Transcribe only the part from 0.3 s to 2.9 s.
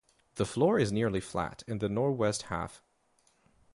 The floor is nearly flat in the northwest half.